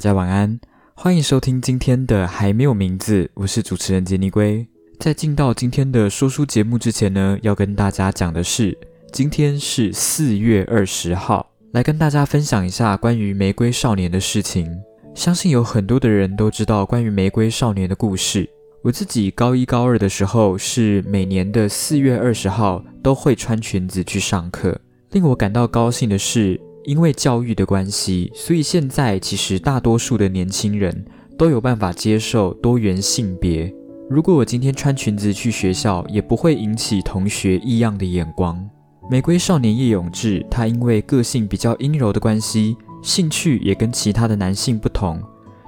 [0.00, 0.58] 大家晚安，
[0.94, 4.66] 欢迎收听今天的还没有名字，我是主持人杰尼龟。
[4.98, 8.78] 在进到今天的说书节目之前呢，要跟大家讲的是，
[9.12, 14.74] 今天是四月二十号，来跟大家分享一下关于玫瑰少年的事情。
[15.14, 18.48] 相信有很多的人都知道关于玫瑰少年的故事。
[18.80, 24.80] 我自己高一高二的时候，是每年的四月二十号都会穿裙子去上课。
[25.10, 26.58] 令我感到高兴的是。
[26.90, 31.04] 因为教育的关系，所以现在其实大多数的年轻人
[31.38, 33.72] 都有办法接受多元性别。
[34.08, 38.68] 如果我今天穿裙子去学校，也不会引起同学异样的眼光。
[39.08, 45.22] 玫瑰少年叶永志，他因为个性比较阴柔的关系，兴趣也跟其他的男性不同，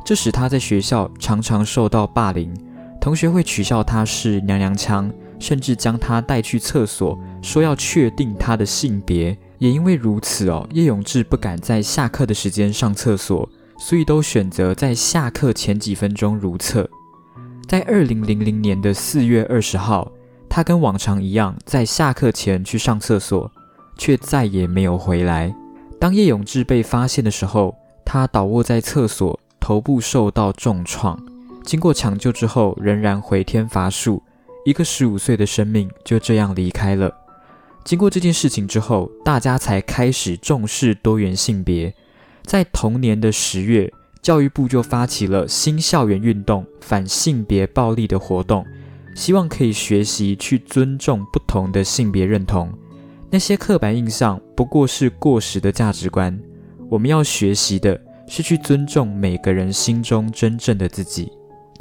[0.04, 2.52] 这使他在学校常常受到霸凌，
[3.00, 5.08] 同学会取笑他是娘娘腔，
[5.38, 9.38] 甚至将他带去厕所，说要确定他的性别。
[9.62, 16.90] 也因为如此哦，叶永志不敢在下课的时间上厕所，所以都选择在下课前几分钟如厕。
[17.68, 20.10] 在二零零零年的四月二十号，
[20.48, 23.48] 他跟往常一样在下课前去上厕所，
[23.96, 25.54] 却再也没有回来。
[26.00, 27.72] 当叶永志被发现的时候，
[28.04, 31.16] 他倒卧在厕所，头部受到重创。
[31.62, 34.24] 经过抢救之后，仍然回天乏术，
[34.64, 37.21] 一个十五岁的生命就这样离开了。
[37.84, 41.92] 经过这件事情之后，大家才开始重视多元性别。
[42.44, 48.64] 在同年的十月，教育部就发起了新校园运动反性别暴力的活动，
[49.16, 52.72] 希望可以学习去尊重不同的性别认同。
[53.30, 56.38] 那些刻板印象不过是过时的价值观，
[56.88, 61.32] 我们要学习的是去尊重每个人心中真正的自己。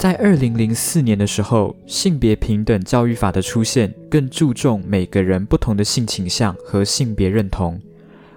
[0.02, 7.80] 在二零零四年的时候，性别平等教育法的出现更注重每个人不同的性倾向和性别认同。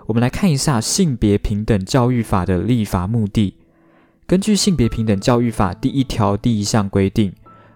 [0.05, 3.55] 我们来看一下性别平等教育法的立法目的。
[4.27, 7.33] 根据性别平等教育法第一条第一项规定，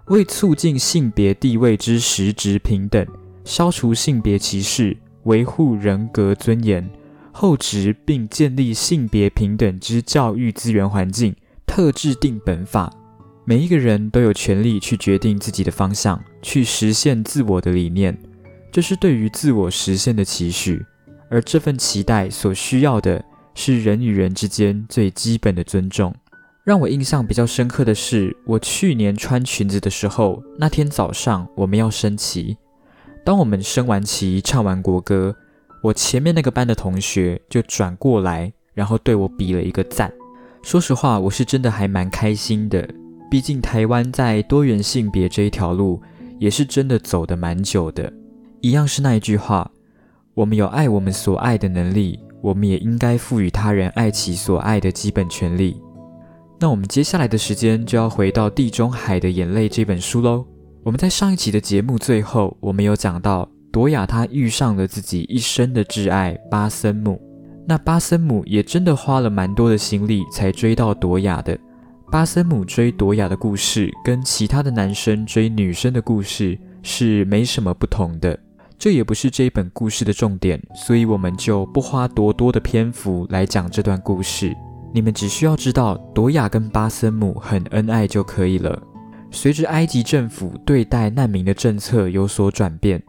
[0.08, 3.06] 为促进性别地位之实质平等，
[3.42, 6.86] 消除性别歧视，维护人格尊严，
[7.32, 11.34] 后植并建立性别平等之教育资源环境，
[11.66, 12.92] 特制定本法。
[13.48, 18.14] 每一个人都有权利去决定自己的方向，去实现自我的理念，
[18.70, 20.84] 这是对于自我实现的期许。
[21.30, 26.14] 而这份期待所需要的是人与人之间最基本的尊重。
[26.62, 32.58] 让我印象比较深刻的是，我去年穿裙子的时候，那天早上我们要升旗。
[33.24, 35.34] 当我们升完旗、唱完国歌，
[35.82, 40.12] 我前面那个班的同学就转过来，然后对我比了一个赞。
[40.62, 42.86] 说实话，我是真的还蛮开心的。
[43.30, 46.00] 毕竟台湾在多元性别这一条路
[46.38, 48.12] 也是真的走得蛮久的。
[48.60, 49.70] 一样是那一句话，
[50.34, 55.80] 我们有爱我们所爱的能力，我们也应该赋予他人爱其所爱的基本权利。
[56.58, 60.44] 那我们接下来的时间就要回到《地中海的眼泪》这本书喽。
[60.82, 67.20] 我们在上一期的节目最后，我们有讲到朵雅她遇上了自己一生的挚爱巴森姆，
[67.66, 71.56] 那巴森姆也真的花了蛮多的心力才追到朵雅的。
[72.10, 78.38] 巴森姆追朵雅的故事跟其他的男生追女生的故事是没什么不同的，
[78.78, 84.56] 这也不是这一本故事的重点，所以我们就不花多多的篇幅来讲这段故事。
[84.94, 88.82] 你们只需要知道朵雅跟巴森姆很恩爱就可以了。
[89.30, 93.02] 随着埃及政府对待难民的政策有所转变，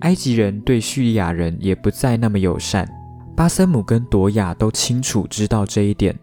[0.00, 2.86] 埃及人对叙利亚人也不再那么友善。
[3.34, 6.14] 巴森姆跟朵雅都清楚知道这一点。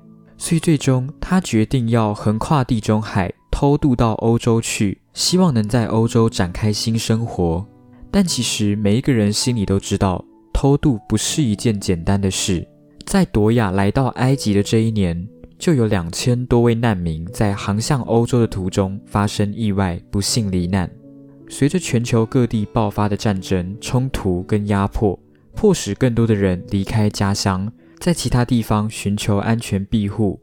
[0.41, 7.63] 所以最终，他决定要横跨地中海，偷渡到欧洲去，希望能在欧洲展开新生活。
[8.09, 10.23] 但其实每一个人心里都知道，
[10.53, 12.65] 偷渡不是一件简单的事。
[13.05, 15.27] 在朵雅来到埃及的这一年，
[15.59, 20.89] 就有两千多位难民在航向欧洲的途中发生意外，不幸罹难。
[21.49, 25.19] 随着全球各地爆发的战争、冲突跟压迫，
[25.53, 27.69] 迫使更多的人离开家乡。
[27.99, 30.39] 在其他地方寻求安全庇护，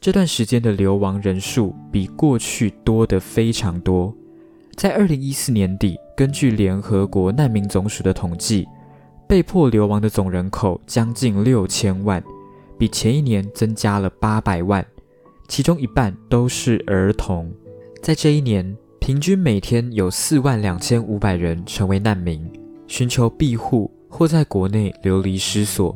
[0.00, 4.14] 这段时间的流亡人数比过去多得非常多。
[4.76, 8.66] 在二零一四年底，根据联合国难民总署的统计，
[9.26, 12.22] 被迫流亡的总人口将近六千万，
[12.78, 14.86] 比前一年增加了八百万，
[15.48, 17.52] 其中一半都是儿童。
[18.00, 22.40] 在这一年，平均每天有四万两千五百人成为难民，
[22.86, 25.94] 寻求庇护或在国内流离失所。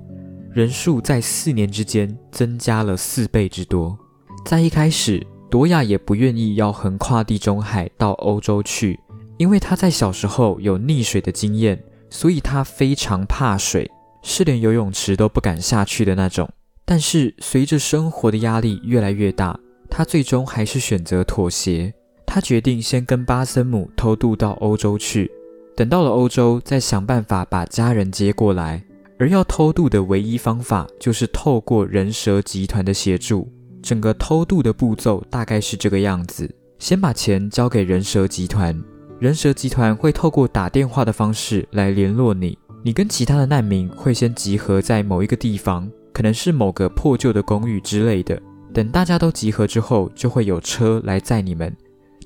[0.54, 3.98] 人数在四年之间增加了四倍之多。
[4.44, 5.20] 在一开始，
[5.50, 8.96] 朵雅也不愿意要横跨地中海到欧洲去，
[9.36, 13.90] 因为她在小时候有溺水的经验，所以她非常怕水，
[14.22, 16.48] 是连游泳池都不敢下去的那种。
[16.84, 19.58] 但是随着生活的压力越来越大，
[19.90, 21.92] 他最终还是选择妥协。
[22.24, 25.28] 他决定先跟巴森姆偷渡到欧洲去，
[25.74, 28.84] 等到了欧洲再想办法把家人接过来。
[29.24, 33.50] 而要偷渡的唯一方法就是透过人蛇集团的协助。
[33.82, 38.78] 整个偷渡的步骤大概是这个样子：先把钱交给人蛇集团，
[39.18, 42.58] 人蛇集团会透过打电话的方式来联络你。
[42.82, 48.38] 你跟其他的难民会先集合在某一个地方，可能是某个破旧的公寓之类的。
[48.74, 51.74] 等大家都集合之后，就会有车来载你们。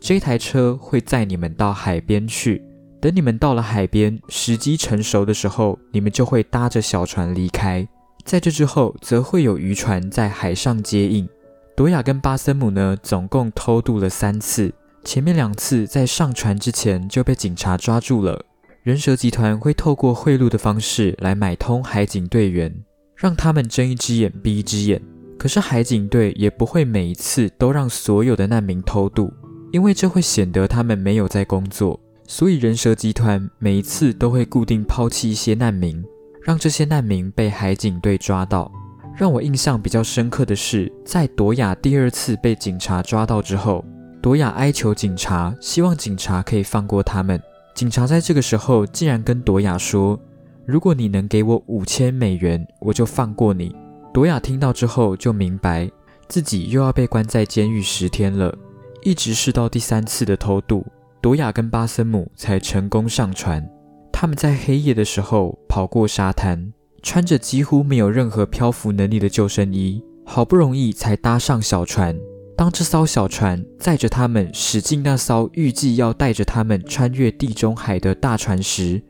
[0.01, 2.61] 这台车会载你们到海边去。
[3.01, 7.87] 等你们到了海边，时机成熟的时候，你们就会搭着小船离开。
[8.25, 11.29] 在这之后，则会有渔船在海上接应。
[11.77, 14.73] 朵亚跟巴森姆呢，总共偷渡了三次，
[15.05, 18.45] 前面两次在上船之前就被警察抓住了。
[18.83, 22.75] 人蛇集团会透过贿赂的方式来买通海警队员，
[23.15, 25.01] 让他们睁一只眼闭一只眼。
[25.39, 29.33] 可是海警队也不会每一次都让所有的难民偷渡，
[29.71, 31.99] 因为这会显得他们没有在工作。
[32.31, 36.05] 所以人蛇集团每一次都会固定抛弃一些难民，
[36.43, 38.71] 让这些难民被海警队抓到。
[39.17, 43.83] 让我印象比较深刻的是，在朵雅第二次被警察抓到之后，
[44.21, 47.41] 朵雅哀求警察，希望警察可以放过他们。
[47.75, 50.21] 警察在这个时候竟然跟朵雅说
[50.67, 53.75] ：“如果你能给我五千美元，我就放过你。”
[54.13, 55.91] 朵雅听到之后就明白
[56.29, 58.55] 自己又要被关在监狱十天了。
[59.03, 60.85] 一直是到第三次的偷渡，
[61.21, 63.69] 朵亚跟巴森姆才成功上船。
[64.13, 66.73] 他们在黑夜的时候跑过沙滩，
[67.03, 72.19] 穿着几乎没有任何漂浮能力的救生衣，好不容易才搭上小船。
[72.57, 79.01] 当这艘小船载着他们驶进那艘预计要带着他们穿越地中海的大船时，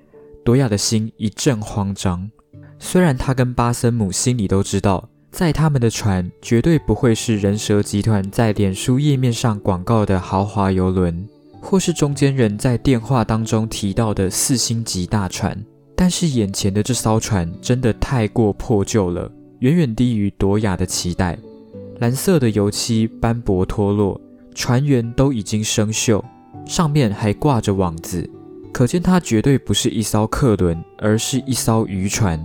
[0.44, 2.30] 朵亚的心一阵慌张。
[2.78, 11.26] 虽然他跟巴森姆心里都知道，在他们的船绝对不会是人蛇集团在脸书页面上广告的豪华游轮，
[11.60, 15.56] 或是中间人在电话当中提到的四星级大船，
[15.96, 21.38] 但是眼前的这艘船真的太过破旧了，远远低于朵雅的期待。
[21.98, 24.20] 蓝色的油漆斑驳脱落，
[24.54, 26.22] 船员都已经生锈，
[26.64, 28.28] 上面还挂着网子，
[28.72, 32.40] 可见它绝对不是一艘客轮，而是一艘渔船。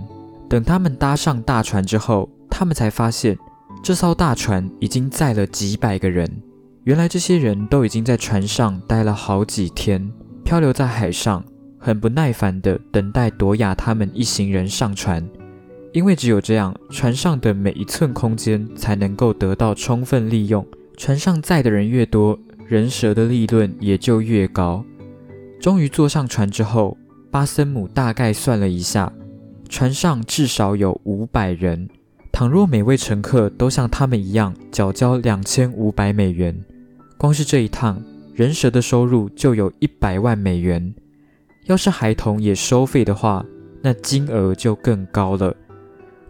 [0.48, 3.38] 等他们搭上大船之后，他们才发现
[3.82, 6.28] 这艘大船已经载了几百个人。
[6.84, 10.12] 原来这些人都已经在船上待了好几天，
[10.44, 11.42] 漂流在海上，
[11.78, 15.26] 很不耐烦地等待朵亚他们一行人上船。
[15.92, 20.66] 因为只有这样，船上的每一寸空间才能够得到充分利用。
[20.98, 22.38] 船上载的人越多，
[22.68, 24.84] 人蛇的利润也就越高。
[25.58, 26.98] 终于坐上船之后，
[27.30, 29.10] 巴森姆大概算了一下，
[29.70, 31.88] 船上至少有五百人。
[32.30, 36.54] 倘若每位乘客都像他们一样缴交两千五百美元，
[37.16, 38.02] 光是这一趟，
[38.34, 40.94] 人蛇的收入就有一百万美元。
[41.66, 43.44] 要是孩童也收费的话，
[43.82, 45.54] 那金额就更高了。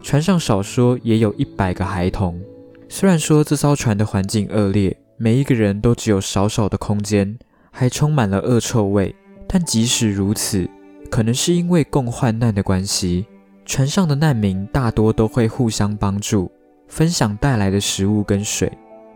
[0.01, 2.39] 船上少说也有一百个孩童。
[2.87, 7.37] 虽然说这艘船的环境恶劣，每一个人都只有少少的空间，
[7.71, 9.13] 还充满了恶臭味，
[9.47, 10.69] 但即使如此，
[11.09, 13.25] 可能是因为共患难的关系，
[13.65, 16.51] 船上的难民大多都会互相帮助，
[16.87, 18.71] 分享带来的食物跟水。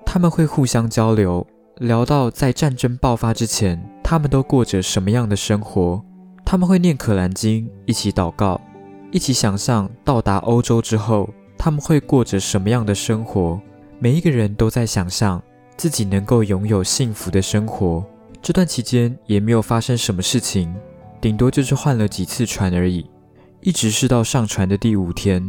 [0.05, 1.45] 他们会互相交流，
[1.79, 6.03] 聊到在战争爆发之前，他们都过着什么样的生活。
[6.43, 8.59] 他们会念可兰经，一起祷告。
[9.12, 13.59] 一起想象到达欧洲之后，他们会过着什么样的生活？
[13.98, 15.41] 每一个人都在想象
[15.77, 18.03] 自己能够拥有幸福的生活。
[18.41, 20.74] 这段期间也没有发生什么事情，
[21.21, 23.09] 顶多就是换了几次船而已。
[23.62, 25.41] 一直是到上船的第五天，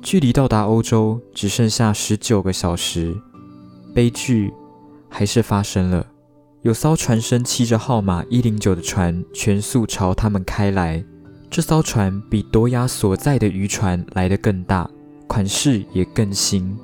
[0.00, 3.16] 距离到达欧洲只剩下十九个小时，
[3.92, 4.52] 悲剧
[5.16, 6.06] 还是发生了。
[6.60, 11.02] 有艘船身漆着号码一零九的船全速朝他们开来。
[11.48, 14.86] 这艘船比朵亚所在的渔船来得更大，
[15.26, 16.76] 款式也更新。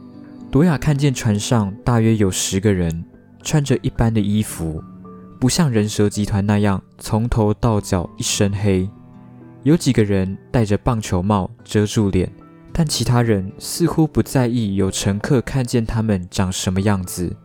[0.51, 3.05] 朵亚看见船上大约有十个人，
[3.43, 4.83] 穿着一般的衣服，
[5.39, 8.89] 不像人蛇集团那样从头到脚一身黑。
[9.63, 12.33] 有几个人戴着棒球帽遮住脸，
[12.73, 17.37] 但其他人似乎不在意有乘客看见他们长什么样子。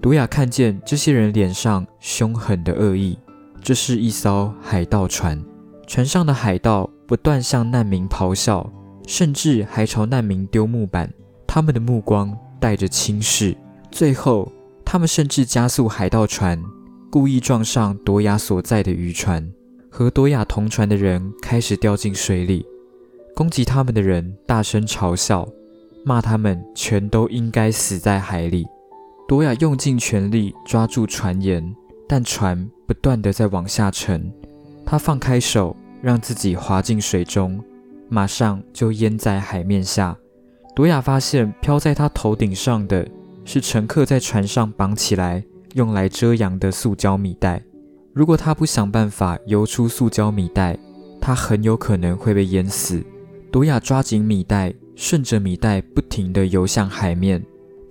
[0.00, 3.18] 朵雅看见这些人脸上凶狠的恶意，
[3.60, 5.42] 这是一艘海盗船。
[5.86, 8.70] 船上的海盗不断向难民咆哮，
[9.06, 11.12] 甚至还朝难民丢木板。
[11.46, 13.56] 他们的目光带着轻视。
[13.90, 14.52] 最后，
[14.84, 16.62] 他们甚至加速海盗船，
[17.10, 19.52] 故意撞上朵雅所在的渔船。
[19.90, 22.66] 和朵雅同船的人开始掉进水里。
[23.34, 25.48] 攻击他们的人大声嘲笑，
[26.04, 28.66] 骂他们全都应该死在海里。
[29.28, 31.74] 朵亚用尽全力抓住船沿，
[32.08, 34.32] 但船不断的在往下沉。
[34.84, 37.60] 她放开手，让自己滑进水中，
[38.08, 40.16] 马上就淹在海面下。
[40.76, 43.04] 朵亚发现飘在她头顶上的
[43.44, 45.42] 是乘客在船上绑起来
[45.74, 47.60] 用来遮阳的塑胶米袋。
[48.12, 50.78] 如果她不想办法游出塑胶米袋，
[51.20, 53.04] 她很有可能会被淹死。
[53.50, 57.44] 朵亚抓紧米袋，顺着米袋不停地游向海面。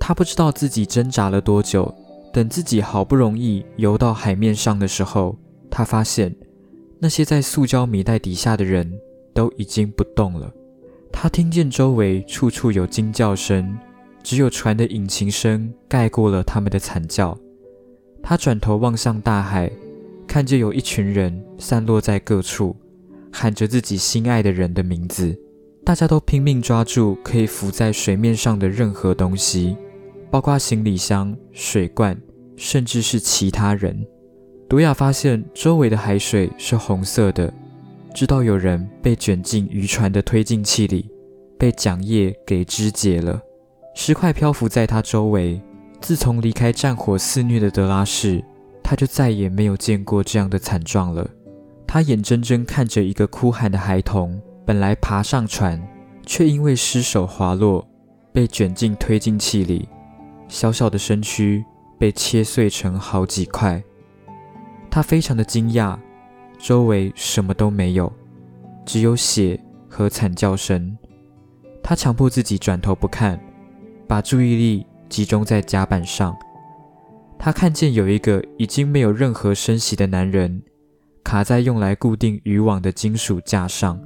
[0.07, 1.91] 他不知道自己挣扎了多久。
[2.31, 5.35] 等自己好不容易游到海面上的时候，
[5.67, 6.35] 他发现
[7.00, 9.00] 那些在塑胶米袋底下的人
[9.33, 10.53] 都已经不动了。
[11.12, 13.75] 他听见周围处处有惊叫声，
[14.21, 17.35] 只有船的引擎声盖过了他们的惨叫。
[18.21, 19.71] 他转头望向大海，
[20.27, 22.75] 看见有一群人散落在各处，
[23.31, 25.35] 喊着自己心爱的人的名字。
[25.83, 29.75] 大家都拼命抓住可以浮在水面上的任何东西，
[30.29, 32.17] 包括行李箱、水罐，
[32.55, 34.05] 甚至是其他人。
[34.67, 37.53] 朵雅发现周围的海水是红色的，
[38.13, 41.10] 知道有人被卷进渔船的推进器里，
[41.58, 43.41] 被桨叶给肢解了。
[43.94, 45.62] 尸块漂浮在他周围。
[46.01, 48.44] 自从离开战火肆虐的德拉市，
[48.84, 51.27] 他就再也没有见过这样的惨状了。
[51.88, 54.39] 他眼睁睁看着一个哭喊的孩童。
[54.65, 55.79] 本来爬上船，
[56.25, 57.88] 却因为失手滑落，
[58.34, 59.88] 被卷进推进器里，
[60.55, 61.65] 小小的身躯
[62.00, 63.83] 被切碎成好几块。
[64.89, 66.00] 他非常的惊讶，
[66.57, 68.09] 周围什么都没有，
[68.85, 69.59] 只有血
[69.89, 70.97] 和惨叫声。
[71.83, 73.38] 他强迫自己转头不看，
[74.07, 76.33] 把注意力集中在甲板上。
[77.38, 80.63] 他看见有一个已经没有任何声息的男人，
[81.21, 84.00] 卡在用来固定渔网的金属架上。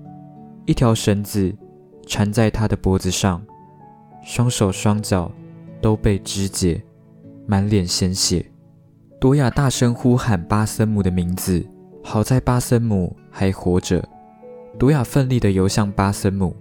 [0.65, 1.55] 一条绳子
[2.07, 3.39] 缠在他的脖子上，
[4.23, 5.31] 双手双脚
[5.81, 6.81] 都被肢解，
[7.47, 8.45] 满脸鲜血。
[9.19, 11.65] 朵雅大声呼喊巴森姆的名字，
[12.03, 14.03] 好在巴森姆还活着。
[14.77, 16.55] 朵雅奋力地游向巴森姆，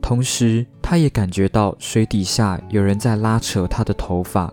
[0.00, 4.52] 同时他也感觉到水底下有人在拉扯他的头发。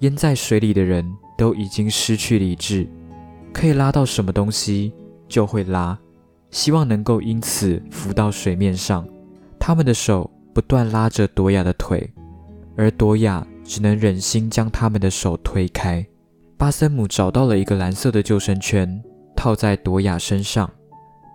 [0.00, 1.04] 淹在水里的人
[1.36, 2.88] 都已经失去理智，
[3.52, 4.92] 可以拉到什么东西
[5.28, 5.98] 就会拉。
[6.50, 9.06] 希望能够因此浮到水面上。
[9.58, 12.12] 他们的手不断拉着朵雅的腿，
[12.76, 16.06] 而朵雅只能忍心将他们的手推开。
[16.56, 19.02] 巴森姆找到了一个蓝色的救生圈，
[19.36, 20.70] 套在朵雅身上。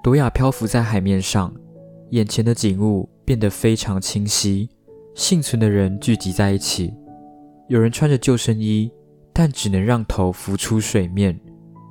[0.03, 1.53] 朵雅漂浮在海面上，
[2.11, 4.69] 眼前的景物变得非常清晰。
[5.15, 6.93] 幸存的人聚集在一起，
[7.67, 8.91] 有人穿着救生衣，
[9.33, 11.39] 但只能让头浮出水面。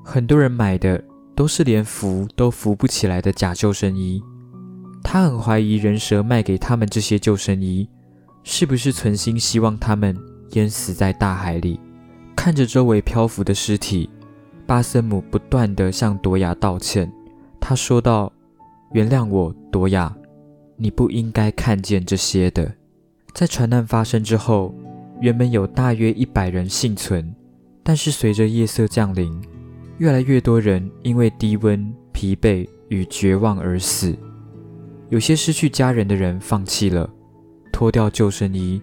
[0.04, 1.02] 很多人买的。
[1.36, 4.22] 都是连浮都浮不起来的假救生衣。
[5.04, 7.86] 他很怀疑人蛇卖给他们这些救生衣，
[8.48, 10.16] 是不是存心希望他们
[10.52, 11.80] 淹死在大海里？
[12.36, 14.08] 看着周围漂浮的尸体，
[14.64, 17.12] 巴森姆不断地向朵雅道歉。
[17.60, 18.32] 他说道
[18.94, 20.16] ：“原谅我，朵雅，
[20.76, 22.72] 你不应该看见这些的。”
[23.34, 24.72] 在船难发生之后，
[25.20, 27.34] 原本有大约一百人幸存，
[27.82, 29.42] 但是随着夜色降临。
[29.98, 34.16] 越来越多人因为低温、疲惫与绝望而死，
[35.08, 37.10] 有些失去家人的人放弃了，
[37.76, 38.80] 脱掉救生衣，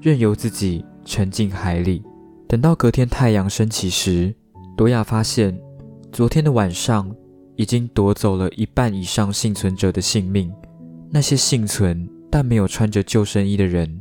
[0.00, 2.02] 任由自己沉进海里。
[2.48, 4.34] 等到隔天太阳升起时，
[4.74, 5.54] 朵亚发现，
[6.10, 7.14] 昨天的晚上
[7.56, 10.50] 已经夺走了一半以上幸存者的性命。
[11.10, 14.00] 那些幸存但没有穿着救生衣的人，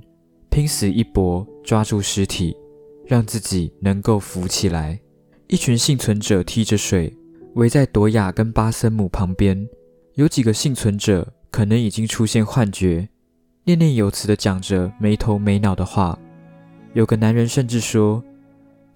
[0.49, 2.55] 拼死一搏，抓住尸体，
[3.05, 4.97] 让自己能够浮起来。
[5.47, 7.13] 一群幸存者踢着水，
[7.55, 9.67] 围在朵亚跟巴森姆旁边。
[10.13, 13.09] 有几个幸存者可能已经出现幻觉，
[13.69, 16.17] 念念有词地讲着没头没脑的话。
[16.93, 18.23] 有个男人甚至说：“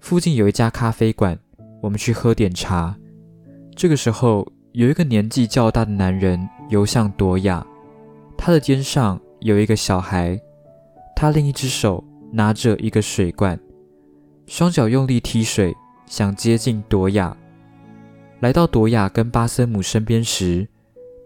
[0.00, 1.38] 附近有一家咖啡馆，
[1.80, 2.92] 我们去喝点茶。”
[3.76, 7.64] 这个时候，有一个年纪较大的男人游向朵雅，
[8.36, 10.36] 他的肩上有一个小孩，
[11.14, 12.02] 他另一只手
[12.32, 13.56] 拿着一个水罐，
[14.48, 15.72] 双脚用力踢水。
[16.06, 17.34] 想接近朵雅，
[18.40, 20.68] 来到朵雅跟巴森姆身边时，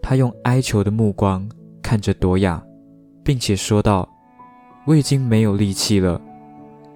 [0.02, 1.48] 他用哀求的目光
[1.82, 2.62] 看着朵雅，
[3.28, 4.08] 并且说道
[4.88, 6.18] ：“我已经没有力气了，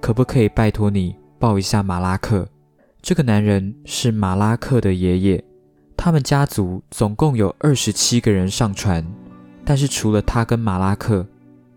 [0.01, 2.49] 可不可以拜托你抱一下马拉克？”
[3.03, 5.45] 这个男人是马拉克的爷爷，
[5.95, 9.07] 他们家族总共有二十七个人上船，
[9.63, 11.27] 但是除了他跟马拉克，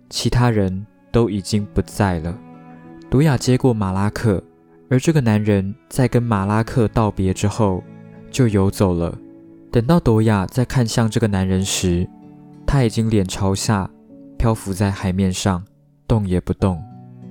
[0.09, 2.33] 其他人都已经不在了。
[3.09, 4.41] 朵亚接过马拉克。
[4.89, 7.83] 而这个男人在跟马拉克道别之后，
[8.31, 9.17] 就游走了。
[9.69, 12.07] 等到朵亚再看向这个男人时，
[12.65, 13.89] 他已经脸朝下
[14.37, 15.63] 漂浮在海面上。
[16.07, 16.79] 动也不动。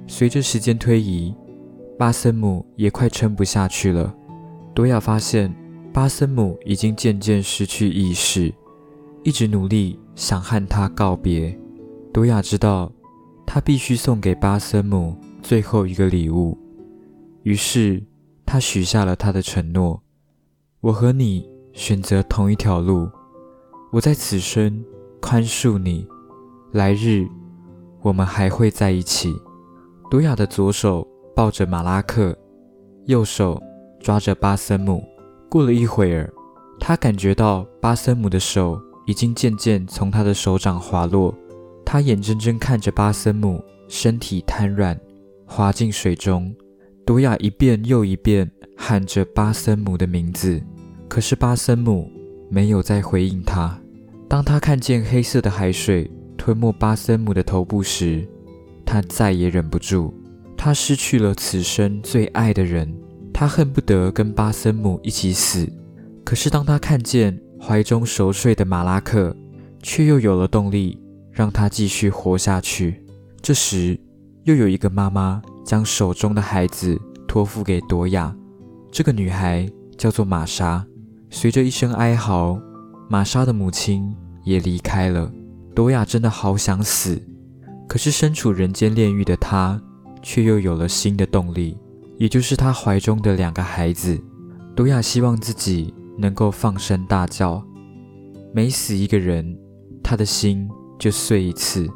[0.08, 1.32] 随着时间推移，
[1.96, 4.12] 巴森姆也快撑不下去了。
[4.74, 5.54] 多亚发现
[5.92, 8.52] 巴森姆已经渐渐失去意识，
[9.22, 11.56] 一直努力想和他告别。
[12.12, 12.90] 多亚知道，
[13.46, 16.58] 他必须送给巴森姆最后一个礼物。
[17.44, 18.02] 于是，
[18.44, 20.02] 他许下了他的承诺
[20.82, 23.08] ：“我和你选择同一条路，
[23.92, 24.84] 我在此生
[25.20, 26.04] 宽恕你，
[26.74, 27.24] 来日
[28.02, 29.32] 我们还会在一起。”
[30.10, 32.36] 独雅的左手抱着马拉克，
[33.06, 33.62] 右手
[34.00, 35.02] 抓着巴森姆。
[35.48, 36.32] 过了一会儿，
[36.80, 41.32] 他感觉到巴森姆的手已经渐渐从他的手掌滑落。
[41.86, 44.98] 他眼睁睁看着巴森姆身体瘫软，
[45.46, 46.52] 滑进水中。
[47.06, 50.60] 独雅一遍又一遍喊着巴森姆的名字，
[51.08, 52.10] 可是巴森姆
[52.50, 53.78] 没有再回应他。
[54.28, 58.26] 当他看见黑色的海水吞没巴森姆的头部时，
[58.84, 60.12] 他再也忍不住，
[60.56, 62.92] 他失去了此生最爱的人，
[63.32, 65.66] 他恨不得跟巴森姆一起死。
[66.24, 69.34] 可是当他看见怀中熟睡的马拉克，
[69.82, 71.00] 却又有了动力，
[71.30, 73.04] 让他继续活下去。
[73.40, 73.98] 这时，
[74.44, 78.34] 又有一个妈妈将手中的孩子托付给朵雅，
[78.90, 80.84] 这个女孩叫做玛莎。
[81.30, 82.58] 随着一声哀嚎，
[83.08, 84.14] 玛莎的母亲
[84.44, 85.30] 也离开了。
[85.74, 87.20] 朵雅真的好想死。
[87.86, 89.80] 可是身处人间炼狱的他，
[90.22, 91.76] 却又有了新的动力，
[92.18, 94.18] 也就是他怀中的两个孩子。
[94.74, 97.62] 朵雅希望自己能够放声大叫，
[98.52, 99.56] 每死一个人，
[100.02, 101.86] 他的心就碎一次。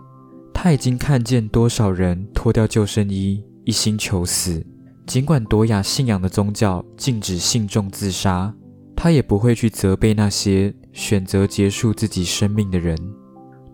[0.53, 4.65] 他已经看见多少人脱掉救生衣，一心求死。
[5.07, 8.55] 尽管朵雅信仰的宗教禁止信众自杀，
[8.95, 12.99] 他也不会去责备那些选择结束自己生命的人。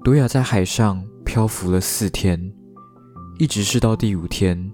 [0.05, 1.03] 朵雅在海上。
[1.25, 2.39] 漂浮了四天，
[3.39, 4.71] 一直是到第五天，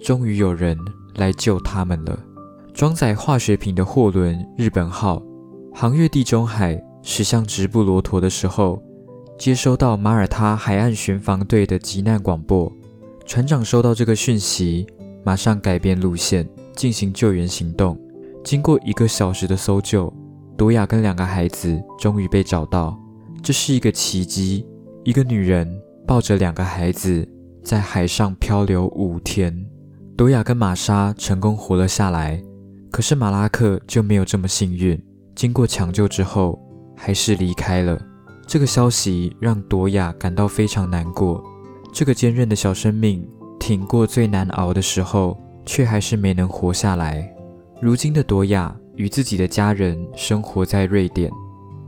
[0.00, 0.76] 终于有人
[1.14, 2.18] 来救他们了。
[2.74, 5.22] 装载化学品的货轮“日本号”
[5.72, 8.82] 航越地中海，驶向直布罗陀的时候，
[9.38, 12.70] 接收到马耳他海岸巡防队的急难广播。
[13.24, 14.84] 船长收到这个讯息，
[15.24, 17.98] 马上改变路线，进行救援行动。
[18.44, 20.12] 经过一个小时的搜救，
[20.58, 23.00] 朵雅跟两个孩子终于被找到，
[23.42, 24.66] 这是一个奇迹。
[25.02, 27.26] 一个女人抱着两个孩子
[27.64, 29.66] 在海上漂流五天，
[30.16, 32.42] 朵雅跟玛莎成功活了下来，
[32.90, 35.00] 可是马拉克就没有这么幸运。
[35.34, 36.60] 经过抢救之后，
[36.94, 37.98] 还是离开了。
[38.46, 41.42] 这个消息让朵雅感到非常难过。
[41.92, 43.26] 这个坚韧的小生命
[43.58, 47.34] 挺过最难熬的时候，却还是没能活下来。
[47.80, 51.30] 如今的朵雅与自己的家人生活在瑞典。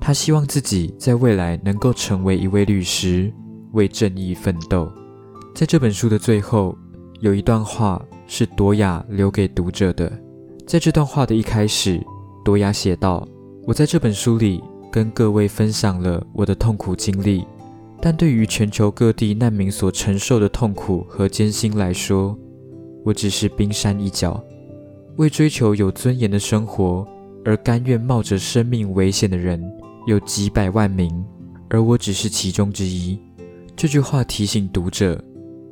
[0.05, 3.33] 他希望自己在未来能够成为一位律师，
[3.71, 4.91] 为正义奋斗。
[5.55, 6.77] 在这本书的最后，
[7.21, 10.13] 有一段话是朵雅留给读者的。
[10.67, 12.05] 在这段话的一开始，
[12.45, 13.25] 朵雅写道
[13.65, 14.61] ：“我在这本书里
[14.91, 17.47] 跟各位分享了我的痛苦经历，
[18.01, 22.37] 但对于全球各地难民所承受的痛苦和艰辛来说，
[23.05, 24.43] 我只是冰山一角。
[25.17, 27.07] 为追求有尊严的生活
[27.45, 29.63] 而甘愿冒着生命危险的人。”
[30.07, 31.25] 有几百万名，
[31.69, 33.19] 而我只是其中之一。
[33.77, 35.23] 这句话提醒读者，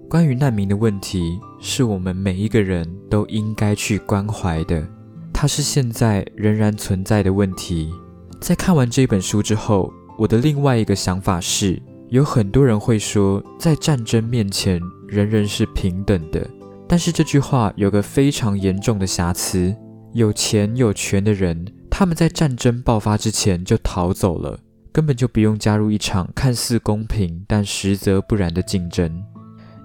[0.09, 4.87] 关于难民的问题，是我们每一个人都应该去关怀的。
[5.33, 7.93] 它是现在仍然存在的问题。
[8.41, 16.49] 在看完这本书之后，我的另外一个想法是，有很多人会说，在战争面前，人人是平等的。
[16.89, 19.75] 但是这句话有个非常严重的瑕疵：
[20.13, 21.65] 有钱有权的人。
[22.01, 24.59] 他们在战争爆发之前就逃走了，
[24.91, 29.23] 根本就不用加入一场看似公平但实则不然的竞争。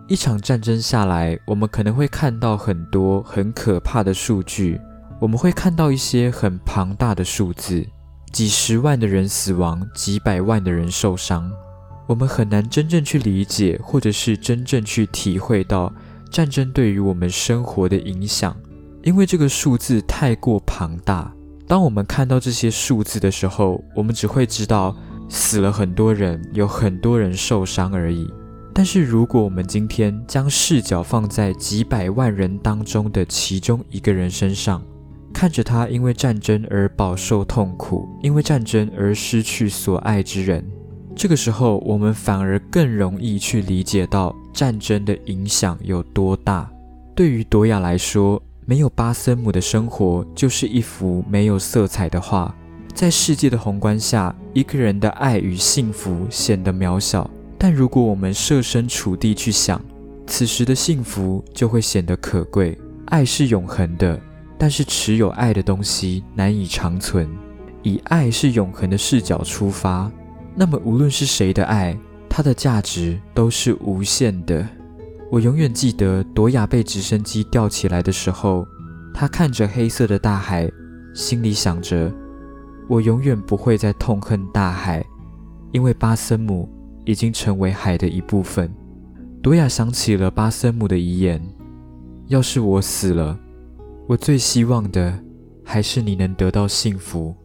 [0.07, 4.79] 一场战争下来，我们可能会看到很多很可怕的数据，
[5.19, 7.85] 我们会看到一些很庞大的数字，
[8.31, 11.51] 几十万的人死亡，几百万的人受伤。
[12.07, 15.93] 我们很难真正去理解，或者是真正去体会到
[16.31, 18.55] 战争对于我们生活的影响，
[19.03, 21.34] 因为这个数字太过庞大。
[21.67, 24.95] 当我们看到这些数字的时候，我们只会知道
[25.27, 28.31] 死了很多人，有很多人受伤而已。
[28.73, 34.83] 但是，如果我们今天将视角放在几百万人当中的其中一个人身上，
[35.33, 40.63] 看着他因为战争而饱受痛苦，因为战争而失去所爱之人，
[41.15, 46.69] 这个时候，我们反而更容易去理解到战争的影响有多大。
[47.15, 52.53] 对于朵雅来说，没有巴森姆的生活就是一幅没有色彩的画。
[52.95, 57.29] 在世界的宏观下，一个人的爱与幸福显得渺小。
[57.59, 59.79] 但如果我们设身处地去想，
[60.25, 62.75] 此时的幸福就会显得可贵。
[63.05, 64.19] 爱是永恒的，
[64.57, 67.29] 但是持有爱的东西难以长存。
[67.83, 70.11] 以爱是永恒的视角出发，
[70.55, 71.95] 那么无论是谁的爱，
[72.27, 74.67] 它的价值都是无限的。
[75.35, 78.65] 我永远记得朵雅被直升机吊起来的时候，
[79.13, 80.71] 她看着黑色的大海，
[81.13, 82.09] 心里想着：
[82.87, 85.05] 我永远不会再痛恨大海，
[85.73, 86.69] 因为巴森姆
[87.03, 88.73] 已经成为海的一部分。
[89.43, 91.45] 朵雅想起了巴森姆的遗言：
[92.27, 93.37] 要是我死了，
[94.07, 95.21] 我最希望的
[95.65, 97.35] 还是你能得到幸福。